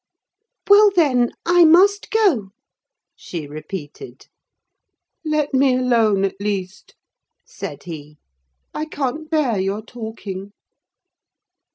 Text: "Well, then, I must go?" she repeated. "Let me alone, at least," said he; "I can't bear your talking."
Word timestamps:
"Well, 0.67 0.89
then, 0.89 1.29
I 1.45 1.63
must 1.63 2.09
go?" 2.09 2.49
she 3.15 3.45
repeated. 3.45 4.25
"Let 5.23 5.53
me 5.53 5.75
alone, 5.77 6.25
at 6.25 6.41
least," 6.41 6.95
said 7.45 7.83
he; 7.83 8.17
"I 8.73 8.85
can't 8.85 9.29
bear 9.29 9.59
your 9.59 9.83
talking." 9.83 10.53